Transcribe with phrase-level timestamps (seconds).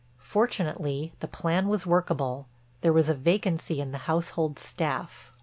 [0.17, 2.47] Fortunately the plan was workable;
[2.81, 5.31] there was a vacancy in the household staff.